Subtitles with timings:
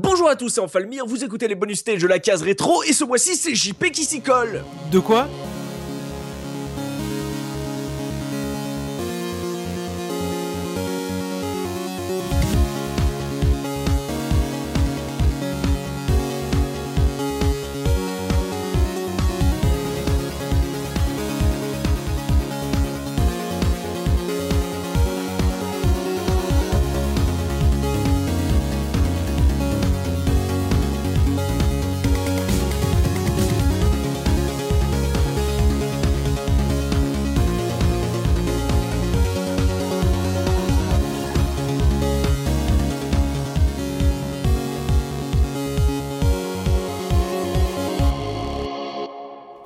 [0.00, 2.92] Bonjour à tous, c'est Enfalmir, vous écoutez les bonus stage de la case rétro, et
[2.92, 4.62] ce mois-ci c'est JP qui s'y colle.
[4.92, 5.26] De quoi?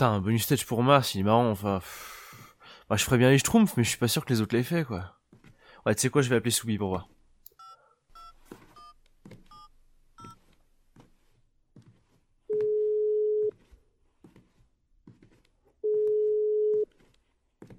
[0.03, 1.79] Putain, un bonus stage pour Mars, il est marrant, enfin...
[1.79, 2.57] pff.
[2.91, 4.65] Bah, je ferais bien les schtroumpfs, mais je suis pas sûr que les autres l'aient
[4.65, 5.15] fait, quoi.
[5.87, 7.09] Ouais, tu sais quoi, je vais appeler Soubi pour voir.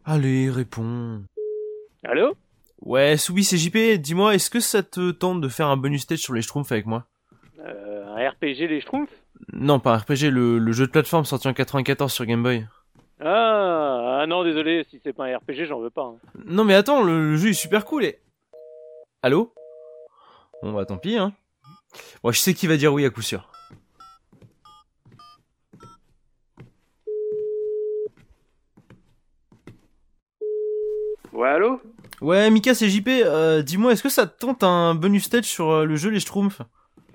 [0.05, 1.25] Allez, réponds.
[2.05, 2.37] Allô?
[2.79, 6.19] Ouais, Soubi, c'est JP, dis-moi, est-ce que ça te tente de faire un bonus stage
[6.19, 7.05] sur les schtroumpfs avec moi?
[8.15, 9.11] Un RPG les Schtroumpfs
[9.53, 12.65] Non, pas un RPG, le, le jeu de plateforme sorti en 94 sur Game Boy.
[13.19, 16.03] ah, ah non, désolé, si c'est pas un RPG, j'en veux pas.
[16.03, 16.15] hein.
[16.45, 18.19] Non mais attends, le, le jeu est super cool et...
[19.21, 19.53] Allô?
[20.61, 21.33] Bon bah tant pis hein.
[22.23, 23.49] Moi je sais qui va dire oui à coup sûr.
[31.31, 31.81] Ouais, allô?
[32.21, 35.71] Ouais Mika c'est JP, euh, dis-moi est-ce que ça te tente un bonus stage sur
[35.71, 36.61] euh, le jeu Les Schtroumpfs?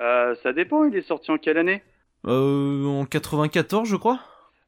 [0.01, 1.83] Euh, Ça dépend, il est sorti en quelle année?
[2.27, 4.21] Euh en 94 je crois.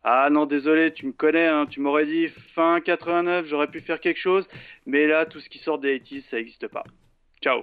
[0.03, 4.00] Ah non, désolé, tu me connais, hein, tu m'aurais dit fin 89, j'aurais pu faire
[4.00, 4.48] quelque chose,
[4.87, 6.84] mais là, tout ce qui sort des 80 ça existe pas.
[7.42, 7.61] Ciao.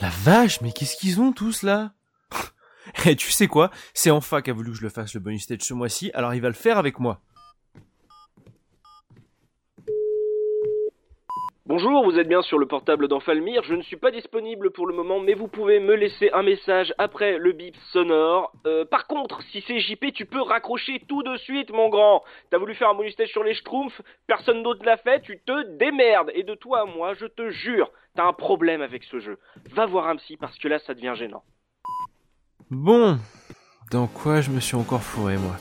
[0.00, 1.92] La vache, mais qu'est-ce qu'ils ont tous là?
[3.06, 3.70] Et tu sais quoi?
[3.92, 6.34] C'est Enfa qui a voulu que je le fasse le bonus stage ce mois-ci, alors
[6.34, 7.20] il va le faire avec moi.
[11.66, 13.62] Bonjour, vous êtes bien sur le portable d'Enfalmir.
[13.62, 16.92] Je ne suis pas disponible pour le moment, mais vous pouvez me laisser un message
[16.98, 18.52] après le bip sonore.
[18.66, 22.22] Euh, par contre, si c'est JP, tu peux raccrocher tout de suite, mon grand.
[22.50, 26.30] T'as voulu faire un bonus sur les schtroumpfs, personne d'autre l'a fait, tu te démerdes.
[26.34, 29.38] Et de toi à moi, je te jure, t'as un problème avec ce jeu.
[29.70, 31.44] Va voir un psy parce que là, ça devient gênant.
[32.70, 33.16] Bon,
[33.90, 35.56] dans quoi je me suis encore fourré moi?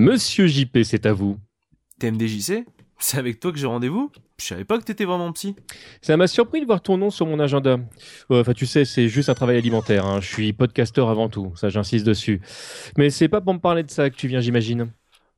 [0.00, 1.40] Monsieur JP, c'est à vous.
[1.98, 2.64] TMDJC
[3.00, 5.56] C'est avec toi que j'ai rendez-vous Je savais pas que t'étais vraiment psy.
[6.02, 7.80] Ça m'a surpris de voir ton nom sur mon agenda.
[8.30, 10.06] Enfin, tu sais, c'est juste un travail alimentaire.
[10.06, 10.20] hein.
[10.20, 12.40] Je suis podcasteur avant tout, ça j'insiste dessus.
[12.96, 14.92] Mais c'est pas pour me parler de ça que tu viens, j'imagine.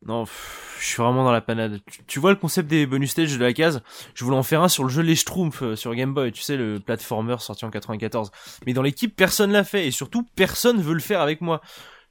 [0.05, 1.81] Non, pff, je suis vraiment dans la panade.
[1.91, 3.81] Tu, tu vois le concept des bonus stages de la case?
[4.15, 6.43] Je voulais en faire un sur le jeu Les Schtroumpfs euh, sur Game Boy, tu
[6.43, 8.31] sais, le platformer sorti en 94.
[8.67, 11.63] Mais dans l'équipe, personne l'a fait, et surtout, personne veut le faire avec moi.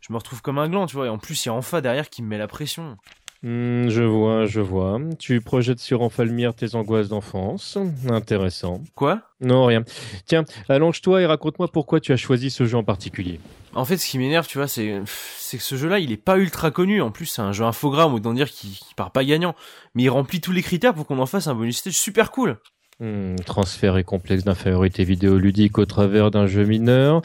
[0.02, 1.82] Je me retrouve comme un gland, tu vois, et en plus, il y a Enfa
[1.82, 2.98] derrière qui me met la pression.
[3.42, 5.00] Hmm, je vois, je vois.
[5.18, 7.78] Tu projettes sur Enfalmir tes angoisses d'enfance.
[8.10, 8.82] Intéressant.
[8.96, 9.22] Quoi?
[9.40, 9.84] Non, rien.
[10.26, 13.40] Tiens, allonge-toi et raconte-moi pourquoi tu as choisi ce jeu en particulier.
[13.74, 16.38] En fait, ce qui m'énerve, tu vois, c'est c'est que ce jeu-là, il est pas
[16.38, 17.02] ultra connu.
[17.02, 19.56] En plus, c'est un jeu infogramme, autant dire qu'il qu'il part pas gagnant.
[19.96, 22.58] Mais il remplit tous les critères pour qu'on en fasse un bonus stage super cool.
[23.00, 27.22] Hmm, transfert et complexe d'infériorité vidéoludique au travers d'un jeu mineur.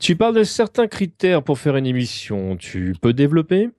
[0.00, 2.56] Tu parles de certains critères pour faire une émission.
[2.56, 3.70] Tu peux développer?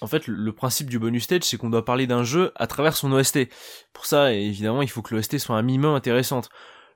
[0.00, 2.66] En fait, le- le principe du bonus stage, c'est qu'on doit parler d'un jeu à
[2.66, 3.48] travers son OST.
[3.92, 6.48] Pour ça, évidemment, il faut que l'OST soit un minimum intéressante.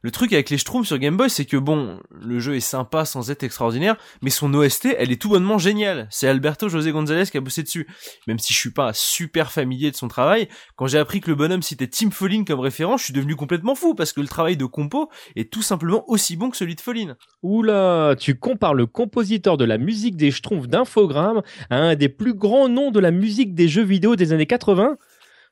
[0.06, 3.04] Le truc avec les Schtroumpfs sur Game Boy, c'est que bon, le jeu est sympa
[3.04, 6.06] sans être extraordinaire, mais son OST, elle est tout bonnement géniale.
[6.12, 7.88] C'est Alberto José González qui a bossé dessus.
[8.28, 11.34] Même si je suis pas super familier de son travail, quand j'ai appris que le
[11.34, 14.56] bonhomme citait Tim Follin comme référent, je suis devenu complètement fou parce que le travail
[14.56, 17.16] de compo est tout simplement aussi bon que celui de Follin.
[17.42, 22.34] Oula, tu compares le compositeur de la musique des Schtroumpfs d'Infogrames à un des plus
[22.34, 24.98] grands noms de la musique des jeux vidéo des années 80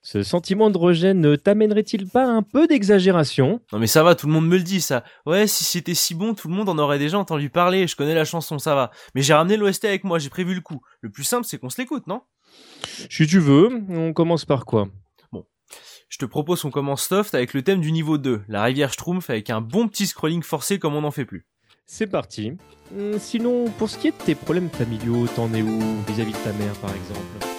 [0.06, 3.62] Ce sentiment de rejet ne t'amènerait-il pas un peu d'exagération?
[3.72, 5.02] Non mais ça va, tout le monde me le dit ça.
[5.24, 8.14] Ouais, si c'était si bon, tout le monde en aurait déjà entendu parler, je connais
[8.14, 8.90] la chanson, ça va.
[9.14, 10.82] Mais j'ai ramené l'OST avec moi, j'ai prévu le coup.
[11.00, 12.20] Le plus simple, c'est qu'on se l'écoute, non?
[13.10, 14.88] Si tu veux, on commence par quoi?
[16.10, 19.30] Je te propose qu'on commence soft avec le thème du niveau 2, la rivière Schtroumpf
[19.30, 21.46] avec un bon petit scrolling forcé comme on n'en fait plus.
[21.86, 22.52] C'est parti.
[22.94, 25.80] Hum, Sinon, pour ce qui est de tes problèmes familiaux, t'en es où?
[26.06, 27.53] Vis-à-vis de ta mère par exemple?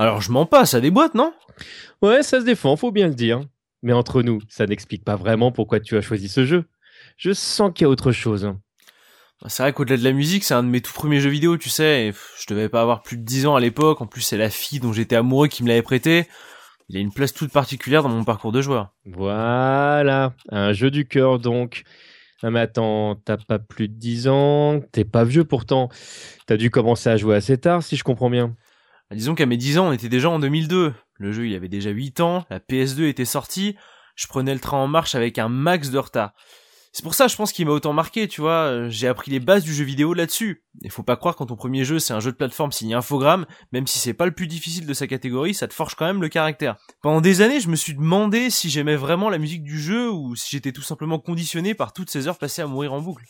[0.00, 1.34] Alors je m'en passe à des boîtes, non?
[2.00, 3.42] Ouais, ça se défend, faut bien le dire.
[3.82, 6.64] Mais entre nous, ça n'explique pas vraiment pourquoi tu as choisi ce jeu.
[7.18, 8.50] Je sens qu'il y a autre chose.
[9.42, 11.58] Bah, C'est vrai qu'au-delà de la musique, c'est un de mes tout premiers jeux vidéo,
[11.58, 14.22] tu sais, et je devais pas avoir plus de 10 ans à l'époque, en plus
[14.22, 16.26] c'est la fille dont j'étais amoureux qui me l'avait prêté.
[16.88, 18.94] Il a une place toute particulière dans mon parcours de joueur.
[19.04, 21.82] Voilà, un jeu du cœur donc.
[22.42, 25.90] Ah mais attends, t'as pas plus de 10 ans, t'es pas vieux pourtant.
[26.46, 28.56] T'as dû commencer à jouer assez tard si je comprends bien.
[29.10, 30.94] Bah, Disons qu'à mes 10 ans, on était déjà en 2002.
[31.14, 33.76] Le jeu, il avait déjà 8 ans, la PS2 était sortie,
[34.14, 36.32] je prenais le train en marche avec un max de retard.
[36.92, 39.38] C'est pour ça, je pense qu'il m'a autant marqué, tu vois, euh, j'ai appris les
[39.38, 40.64] bases du jeu vidéo là-dessus.
[40.82, 43.46] Et faut pas croire quand ton premier jeu c'est un jeu de plateforme signé Infogrames,
[43.70, 46.22] même si c'est pas le plus difficile de sa catégorie, ça te forge quand même
[46.22, 46.78] le caractère.
[47.02, 50.34] Pendant des années, je me suis demandé si j'aimais vraiment la musique du jeu ou
[50.34, 53.24] si j'étais tout simplement conditionné par toutes ces heures passées à mourir en boucle.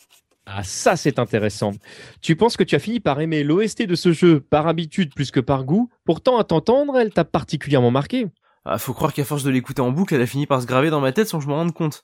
[0.45, 1.71] Ah ça c'est intéressant.
[2.21, 5.31] Tu penses que tu as fini par aimer l'OST de ce jeu par habitude plus
[5.31, 5.89] que par goût?
[6.03, 8.27] Pourtant à t'entendre, elle t'a particulièrement marqué.
[8.65, 10.89] Ah, faut croire qu'à force de l'écouter en boucle, elle a fini par se graver
[10.89, 12.03] dans ma tête sans que je m'en rende compte.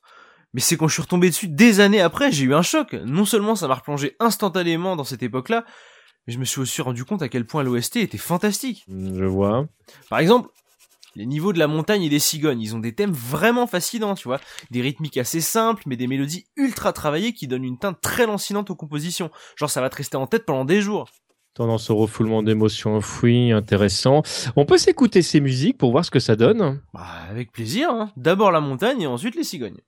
[0.54, 2.94] Mais c'est quand je suis retombé dessus des années après, j'ai eu un choc.
[3.06, 5.66] Non seulement ça m'a replongé instantanément dans cette époque-là,
[6.26, 8.86] mais je me suis aussi rendu compte à quel point l'OST était fantastique.
[8.88, 9.68] Je vois.
[10.10, 10.50] Par exemple,
[11.18, 12.62] les niveaux de la montagne et des cigognes.
[12.62, 14.40] Ils ont des thèmes vraiment fascinants, tu vois.
[14.70, 18.70] Des rythmiques assez simples, mais des mélodies ultra travaillées qui donnent une teinte très lancinante
[18.70, 19.32] aux compositions.
[19.56, 21.10] Genre, ça va te rester en tête pendant des jours.
[21.56, 24.22] Tendance au refoulement d'émotions enfouies, intéressant.
[24.56, 26.82] On peut s'écouter ces musiques pour voir ce que ça donne?
[26.94, 28.12] Bah, avec plaisir, hein.
[28.16, 29.82] D'abord la montagne et ensuite les cigognes.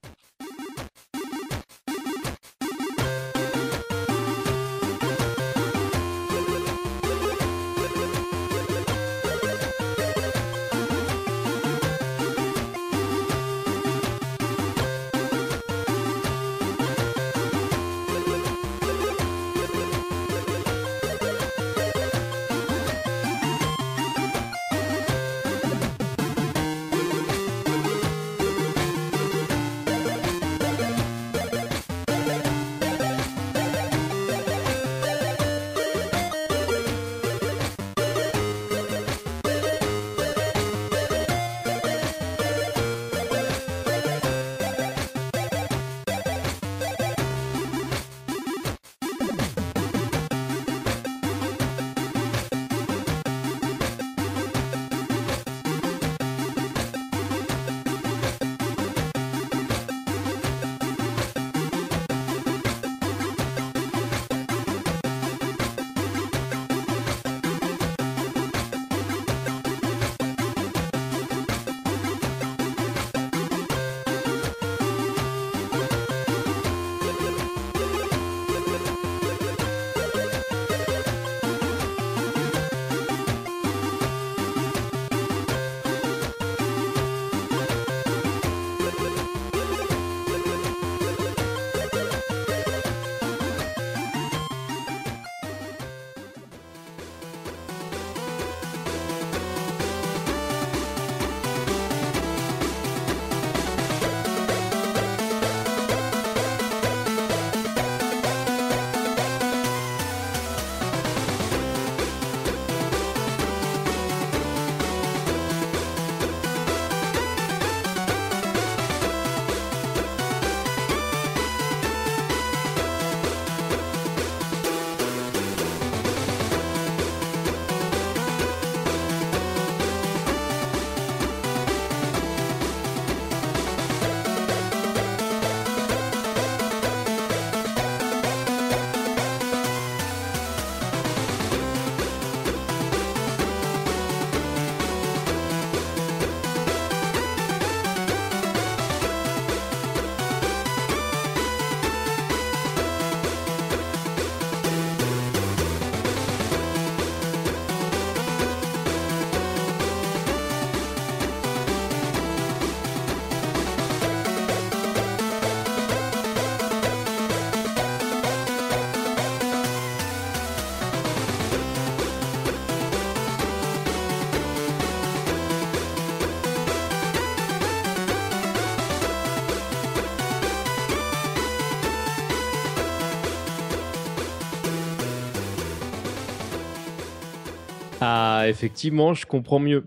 [188.39, 189.85] Ah, effectivement, je comprends mieux.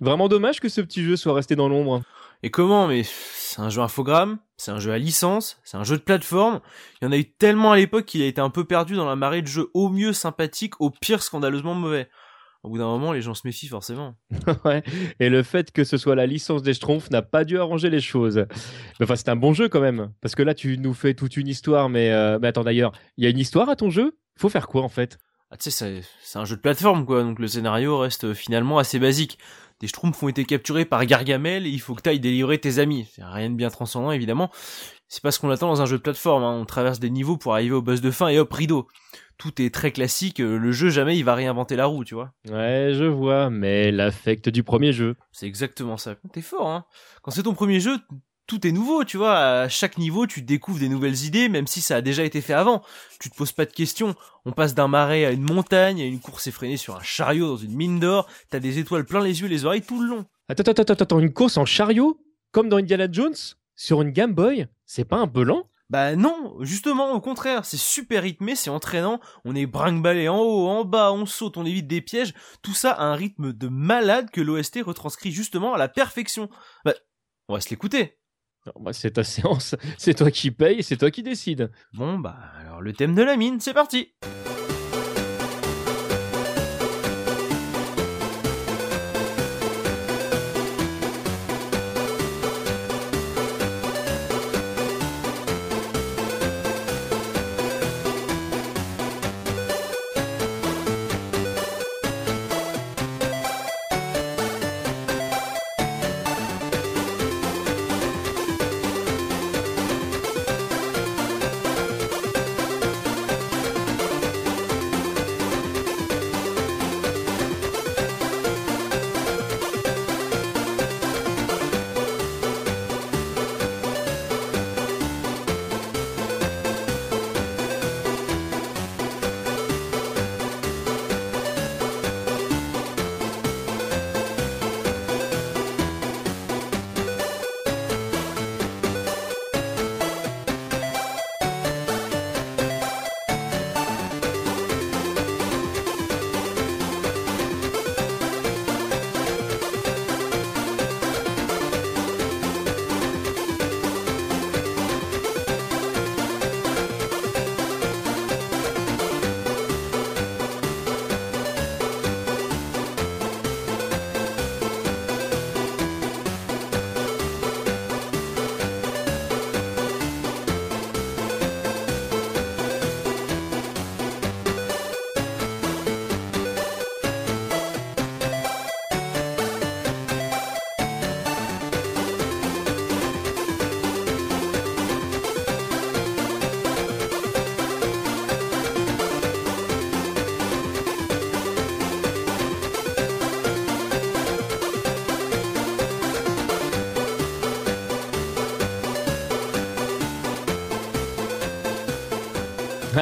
[0.00, 2.02] Vraiment dommage que ce petit jeu soit resté dans l'ombre.
[2.44, 5.96] Et comment Mais c'est un jeu infogramme, c'est un jeu à licence, c'est un jeu
[5.96, 6.60] de plateforme.
[7.02, 9.08] Il y en a eu tellement à l'époque qu'il a été un peu perdu dans
[9.08, 12.08] la marée de jeux au mieux sympathiques, au pire scandaleusement mauvais.
[12.62, 14.14] Au bout d'un moment, les gens se méfient forcément.
[14.64, 14.84] ouais.
[15.18, 18.00] Et le fait que ce soit la licence des Schtroumpfs n'a pas dû arranger les
[18.00, 18.46] choses.
[19.00, 20.12] Mais enfin, c'est un bon jeu quand même.
[20.20, 21.88] Parce que là, tu nous fais toute une histoire.
[21.88, 24.16] Mais, euh, mais attends, d'ailleurs, il y a une histoire à ton jeu?
[24.36, 25.18] Faut faire quoi en fait?
[25.50, 28.78] Ah, tu sais, c'est- un jeu de plateforme quoi, donc le scénario reste euh, finalement
[28.78, 29.38] assez basique.
[29.80, 33.08] Des Schtroumpfs ont été capturés par Gargamel et il faut que t'ailles délivrer tes amis.
[33.14, 34.50] C'est rien de bien transcendant évidemment.
[35.08, 36.44] C'est pas ce qu'on attend dans un jeu de plateforme.
[36.44, 36.52] hein.
[36.52, 38.86] On traverse des niveaux pour arriver au boss de fin et hop rideau.
[39.38, 40.38] Tout est très classique.
[40.40, 42.32] euh, Le jeu jamais il va réinventer la roue, tu vois.
[42.48, 43.48] Ouais, je vois.
[43.50, 45.16] Mais l'affect du premier jeu.
[45.32, 46.14] C'est exactement ça.
[46.32, 46.84] T'es fort, hein.
[47.22, 47.96] Quand c'est ton premier jeu,
[48.50, 49.36] tout est nouveau, tu vois.
[49.38, 52.52] À chaque niveau, tu découvres des nouvelles idées, même si ça a déjà été fait
[52.52, 52.82] avant.
[53.20, 54.16] Tu te poses pas de questions.
[54.44, 57.56] On passe d'un marais à une montagne, à une course effrénée sur un chariot dans
[57.56, 58.28] une mine d'or.
[58.48, 60.26] T'as des étoiles plein les yeux, et les oreilles tout le long.
[60.48, 63.36] Attends, attends, attends, attends, une course en chariot Comme dans Indiana Jones
[63.76, 65.68] Sur une Game Boy C'est pas un peu lent?
[65.88, 70.68] Bah non, justement, au contraire, c'est super rythmé, c'est entraînant, on est brinque-ballé en haut,
[70.68, 74.30] en bas, on saute, on évite des pièges, tout ça à un rythme de malade
[74.30, 76.48] que l'OST retranscrit justement à la perfection.
[76.84, 76.94] Bah,
[77.48, 78.19] on va se l'écouter.
[78.92, 79.74] C'est ta séance.
[79.98, 81.70] C'est toi qui paye c'est toi qui décide.
[81.92, 84.12] Bon bah, alors le thème de la mine, c'est parti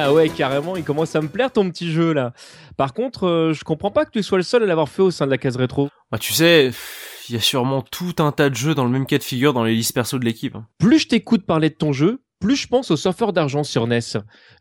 [0.01, 2.33] Ah ouais, carrément, il commence à me plaire ton petit jeu là.
[2.77, 5.11] Par contre, euh, je comprends pas que tu sois le seul à l'avoir fait au
[5.11, 5.89] sein de la case rétro.
[6.11, 6.71] Bah tu sais,
[7.27, 9.51] il y a sûrement tout un tas de jeux dans le même cas de figure
[9.53, 10.55] dans les listes perso de l'équipe.
[10.55, 10.65] hein.
[10.77, 13.99] Plus je t'écoute parler de ton jeu, plus je pense au surfeur d'argent sur NES.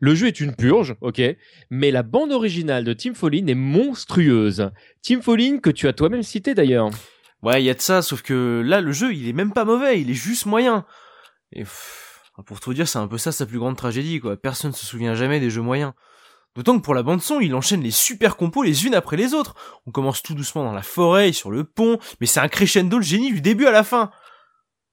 [0.01, 1.23] Le jeu est une purge, ok,
[1.71, 4.71] mais la bande originale de Tim Follin est monstrueuse.
[5.03, 6.91] Tim Follin que tu as toi-même cité d'ailleurs.
[7.43, 9.65] Ouais, il y a de ça, sauf que là, le jeu, il est même pas
[9.65, 10.85] mauvais, il est juste moyen.
[11.53, 12.08] Et pff,
[12.47, 14.37] pour tout dire, c'est un peu ça sa plus grande tragédie, quoi.
[14.37, 15.93] Personne se souvient jamais des jeux moyens.
[16.55, 19.35] D'autant que pour la bande son, il enchaîne les super compos les unes après les
[19.35, 19.55] autres.
[19.87, 23.05] On commence tout doucement dans la forêt, sur le pont, mais c'est un crescendo le
[23.05, 24.11] génie du début à la fin.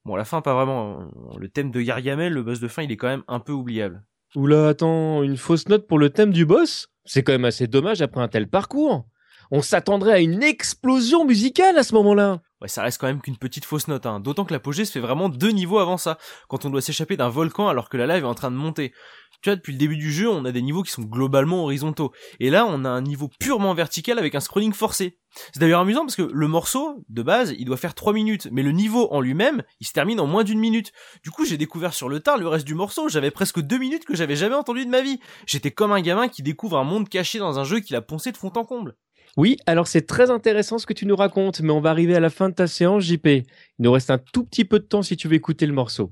[0.04, 1.10] Bon, à la fin, pas vraiment.
[1.40, 4.04] Le thème de Gargamel, le boss de fin, il est quand même un peu oubliable.
[4.36, 6.90] Oula, attends, une fausse note pour le thème du boss?
[7.06, 9.08] C'est quand même assez dommage après un tel parcours.
[9.50, 12.42] On s'attendrait à une explosion musicale à ce moment-là.
[12.62, 14.22] Ouais, ça reste quand même qu'une petite fausse note, hein.
[14.22, 17.28] D'autant que l'apogée se fait vraiment deux niveaux avant ça, quand on doit s'échapper d'un
[17.28, 18.94] volcan alors que la lave est en train de monter.
[19.42, 22.14] Tu vois, depuis le début du jeu, on a des niveaux qui sont globalement horizontaux.
[22.40, 25.20] Et là, on a un niveau purement vertical avec un scrolling forcé.
[25.54, 28.64] C'est d'ailleurs amusant parce que le morceau, de base, il doit faire 3 minutes, mais
[28.64, 30.94] le niveau en lui-même, il se termine en moins d'une minute.
[31.24, 34.06] Du coup, j'ai découvert sur le tard le reste du morceau, j'avais presque 2 minutes
[34.06, 35.20] que j'avais jamais entendu de ma vie.
[35.46, 38.32] J'étais comme un gamin qui découvre un monde caché dans un jeu qu'il a poncé
[38.32, 38.96] de fond en comble.
[39.38, 42.22] Oui, alors c'est très intéressant ce que tu nous racontes, mais on va arriver à
[42.22, 43.28] la fin de ta séance, JP.
[43.28, 43.44] Il
[43.80, 46.10] nous reste un tout petit peu de temps si tu veux écouter le morceau.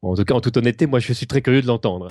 [0.00, 2.10] En tout cas, en toute honnêteté, moi je suis très curieux de l'entendre.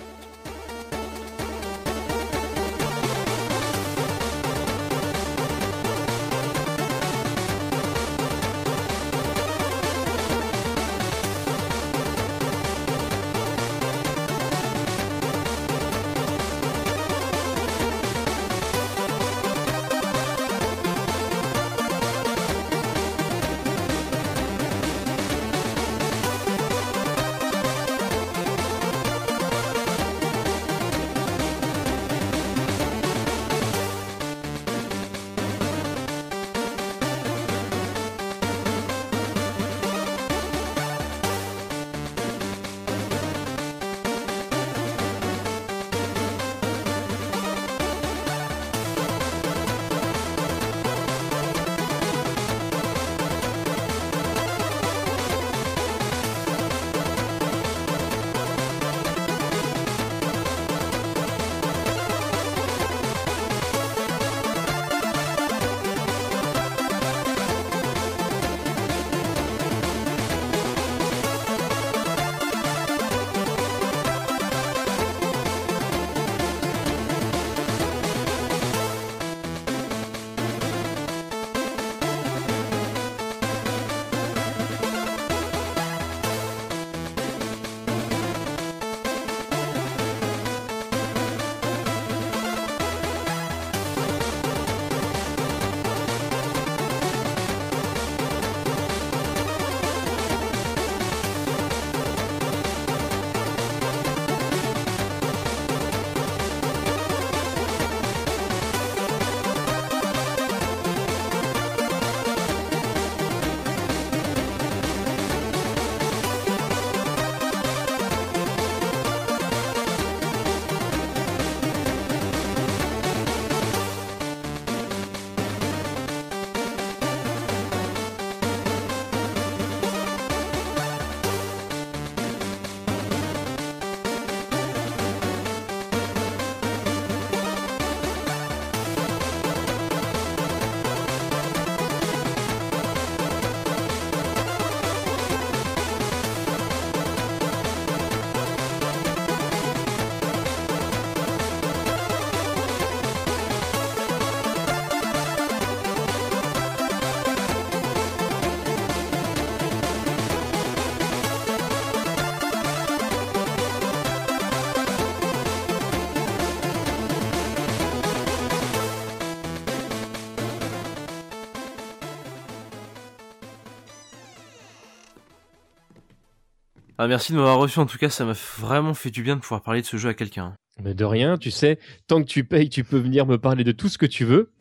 [177.01, 179.41] Ah, merci de m'avoir reçu, en tout cas, ça m'a vraiment fait du bien de
[179.41, 180.53] pouvoir parler de ce jeu à quelqu'un.
[180.83, 183.71] Mais de rien, tu sais, tant que tu payes, tu peux venir me parler de
[183.71, 184.51] tout ce que tu veux.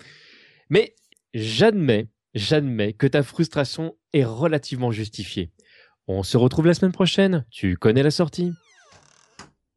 [0.70, 0.94] Mais
[1.34, 5.50] j'admets, j'admets que ta frustration est relativement justifiée.
[6.06, 8.52] On se retrouve la semaine prochaine, tu connais la sortie.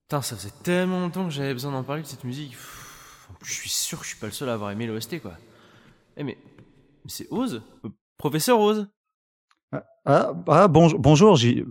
[0.07, 2.51] Putain, ça faisait tellement longtemps que j'avais besoin d'en parler de cette musique.
[2.51, 4.85] Pff, en plus, Je suis sûr que je suis pas le seul à avoir aimé
[4.85, 5.35] l'OST, quoi.
[6.15, 6.37] Eh, mais,
[7.03, 8.87] mais c'est Oz Euh, Professeur Oz
[10.05, 11.63] Ah, ah bonjour, bonjour, J-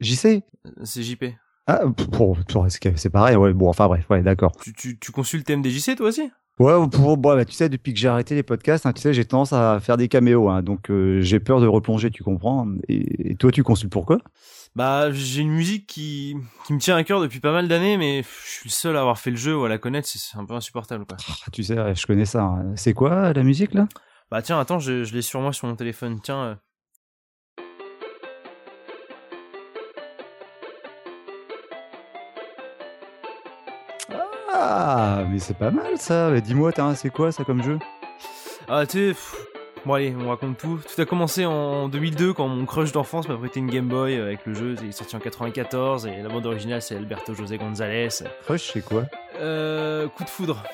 [0.00, 0.42] JC.
[0.66, 1.24] Euh, C'est JP.
[1.66, 1.80] Ah,
[2.12, 4.52] pour, pour- c'est pareil, ouais, bon, enfin bref, ouais, d'accord.
[4.62, 6.30] Tu, tu, tu consultes MDJC toi aussi?
[6.58, 9.12] Ouais, pour, bon, bah, tu sais, depuis que j'ai arrêté les podcasts, hein, tu sais,
[9.12, 12.66] j'ai tendance à faire des caméos, hein, donc euh, j'ai peur de replonger, tu comprends.
[12.88, 14.18] Et, et toi, tu consultes pourquoi
[14.74, 18.22] Bah, j'ai une musique qui, qui me tient à cœur depuis pas mal d'années, mais
[18.22, 20.38] je suis le seul à avoir fait le jeu ou à la connaître, c'est c'est
[20.38, 21.16] un peu insupportable, quoi.
[21.46, 22.42] Ah, Tu sais, je connais ça.
[22.42, 22.72] hein.
[22.76, 23.86] C'est quoi la musique là?
[24.30, 26.58] Bah tiens, attends, je, je l'ai sur moi sur mon téléphone, tiens.
[34.68, 36.28] Ah, mais c'est pas mal ça.
[36.30, 37.78] Mais Dis-moi, c'est quoi ça comme jeu?
[38.68, 39.20] Ah, tu sais,
[39.84, 40.80] bon allez, on raconte tout.
[40.92, 44.44] Tout a commencé en 2002 quand mon crush d'enfance m'a prêté une Game Boy avec
[44.44, 48.08] le jeu, il est sorti en 94 et la bande originale c'est Alberto José González.
[48.44, 49.04] Crush, c'est quoi?
[49.38, 50.64] Euh, coup de foudre.